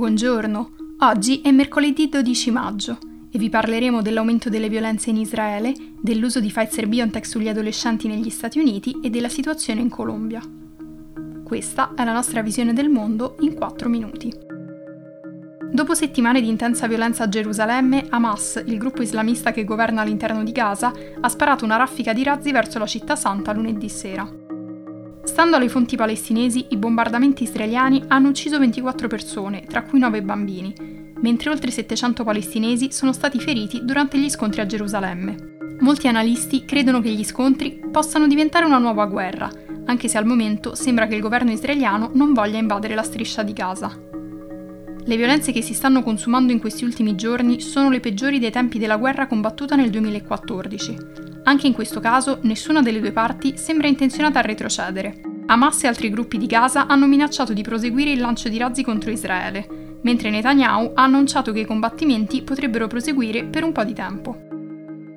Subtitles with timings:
[0.00, 0.70] Buongiorno,
[1.00, 2.96] oggi è mercoledì 12 maggio
[3.30, 8.30] e vi parleremo dell'aumento delle violenze in Israele, dell'uso di Pfizer BioNTech sugli adolescenti negli
[8.30, 10.40] Stati Uniti e della situazione in Colombia.
[11.44, 14.32] Questa è la nostra visione del mondo in 4 minuti.
[15.70, 20.52] Dopo settimane di intensa violenza a Gerusalemme, Hamas, il gruppo islamista che governa all'interno di
[20.52, 24.26] Gaza, ha sparato una raffica di razzi verso la città santa lunedì sera.
[25.30, 30.74] Stando alle fonti palestinesi, i bombardamenti israeliani hanno ucciso 24 persone, tra cui 9 bambini,
[31.20, 35.76] mentre oltre 700 palestinesi sono stati feriti durante gli scontri a Gerusalemme.
[35.78, 39.48] Molti analisti credono che gli scontri possano diventare una nuova guerra,
[39.84, 43.52] anche se al momento sembra che il governo israeliano non voglia invadere la striscia di
[43.52, 43.96] Gaza.
[45.04, 48.80] Le violenze che si stanno consumando in questi ultimi giorni sono le peggiori dei tempi
[48.80, 54.38] della guerra combattuta nel 2014, anche in questo caso nessuna delle due parti sembra intenzionata
[54.38, 55.20] a retrocedere.
[55.46, 59.10] Hamas e altri gruppi di Gaza hanno minacciato di proseguire il lancio di razzi contro
[59.10, 64.46] Israele, mentre Netanyahu ha annunciato che i combattimenti potrebbero proseguire per un po' di tempo.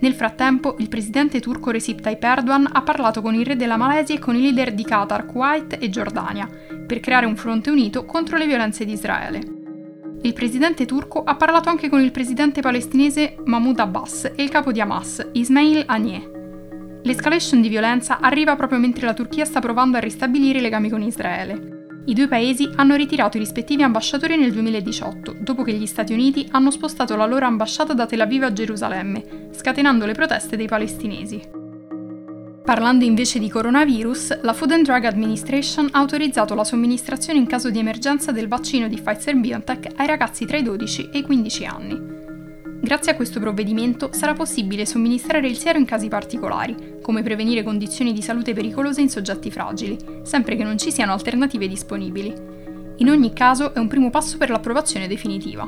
[0.00, 4.14] Nel frattempo, il presidente turco Recep Tayyip Erdogan ha parlato con il re della Malesia
[4.14, 6.46] e con i leader di Qatar, Kuwait e Giordania
[6.86, 9.57] per creare un fronte unito contro le violenze di Israele.
[10.20, 14.72] Il presidente turco ha parlato anche con il presidente palestinese Mahmoud Abbas e il capo
[14.72, 16.30] di Hamas, Ismail Haniyeh.
[17.02, 21.02] L'escalation di violenza arriva proprio mentre la Turchia sta provando a ristabilire i legami con
[21.02, 21.76] Israele.
[22.06, 26.48] I due paesi hanno ritirato i rispettivi ambasciatori nel 2018, dopo che gli Stati Uniti
[26.50, 31.57] hanno spostato la loro ambasciata da Tel Aviv a Gerusalemme, scatenando le proteste dei palestinesi.
[32.68, 37.70] Parlando invece di coronavirus, la Food and Drug Administration ha autorizzato la somministrazione in caso
[37.70, 41.64] di emergenza del vaccino di Pfizer BioNTech ai ragazzi tra i 12 e i 15
[41.64, 41.98] anni.
[42.82, 48.12] Grazie a questo provvedimento sarà possibile somministrare il siero in casi particolari, come prevenire condizioni
[48.12, 52.34] di salute pericolose in soggetti fragili, sempre che non ci siano alternative disponibili.
[52.98, 55.66] In ogni caso è un primo passo per l'approvazione definitiva.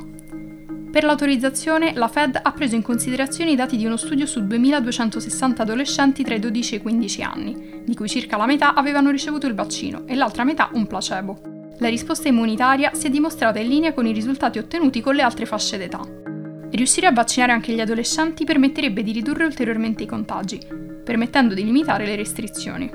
[0.91, 5.61] Per l'autorizzazione, la Fed ha preso in considerazione i dati di uno studio su 2.260
[5.61, 9.47] adolescenti tra i 12 e i 15 anni, di cui circa la metà avevano ricevuto
[9.47, 11.41] il vaccino e l'altra metà un placebo.
[11.79, 15.47] La risposta immunitaria si è dimostrata in linea con i risultati ottenuti con le altre
[15.47, 16.01] fasce d'età.
[16.73, 20.61] Riuscire a vaccinare anche gli adolescenti permetterebbe di ridurre ulteriormente i contagi,
[21.05, 22.91] permettendo di limitare le restrizioni.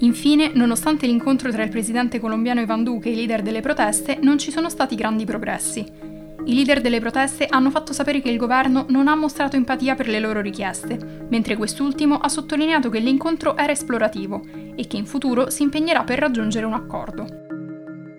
[0.00, 4.36] Infine, nonostante l'incontro tra il presidente colombiano Ivan Duque e i leader delle proteste, non
[4.36, 6.10] ci sono stati grandi progressi.
[6.44, 10.08] I leader delle proteste hanno fatto sapere che il governo non ha mostrato empatia per
[10.08, 14.42] le loro richieste, mentre quest'ultimo ha sottolineato che l'incontro era esplorativo
[14.74, 17.26] e che in futuro si impegnerà per raggiungere un accordo.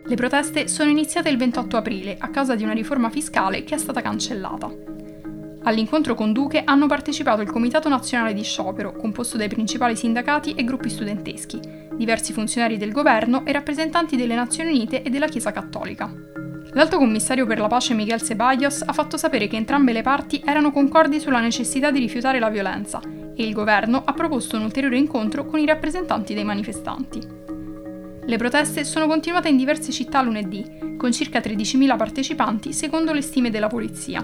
[0.05, 3.77] Le proteste sono iniziate il 28 aprile a causa di una riforma fiscale che è
[3.77, 4.71] stata cancellata.
[5.63, 10.63] All'incontro con Duque hanno partecipato il Comitato Nazionale di Sciopero, composto dai principali sindacati e
[10.63, 11.59] gruppi studenteschi,
[11.95, 16.42] diversi funzionari del governo e rappresentanti delle Nazioni Unite e della Chiesa Cattolica.
[16.71, 20.71] L'alto commissario per la pace Miguel Ceballos ha fatto sapere che entrambe le parti erano
[20.71, 22.99] concordi sulla necessità di rifiutare la violenza
[23.35, 27.21] e il governo ha proposto un ulteriore incontro con i rappresentanti dei manifestanti.
[28.25, 33.49] Le proteste sono continuate in diverse città lunedì, con circa 13.000 partecipanti secondo le stime
[33.49, 34.21] della polizia.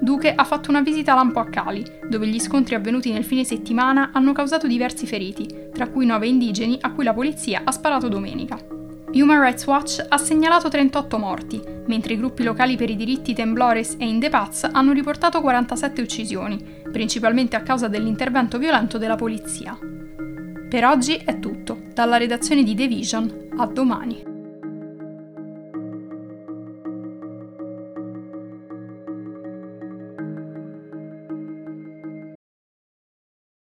[0.00, 4.10] Duque ha fatto una visita lampo a Cali, dove gli scontri avvenuti nel fine settimana
[4.12, 8.73] hanno causato diversi feriti, tra cui 9 indigeni a cui la polizia ha sparato domenica.
[9.14, 13.94] Human Rights Watch ha segnalato 38 morti, mentre i gruppi locali per i diritti Temblores
[13.96, 19.78] e In The Paz hanno riportato 47 uccisioni, principalmente a causa dell'intervento violento della polizia.
[20.68, 24.33] Per oggi è tutto, dalla redazione di The Vision, a domani.